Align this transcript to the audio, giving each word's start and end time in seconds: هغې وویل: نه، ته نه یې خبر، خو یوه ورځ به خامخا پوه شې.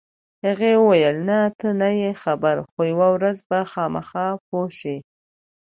هغې 0.45 0.71
وویل: 0.81 1.15
نه، 1.29 1.39
ته 1.59 1.67
نه 1.81 1.89
یې 2.01 2.11
خبر، 2.23 2.55
خو 2.69 2.79
یوه 2.91 3.07
ورځ 3.15 3.37
به 3.49 3.59
خامخا 3.71 4.27
پوه 4.47 4.67
شې. 4.79 4.97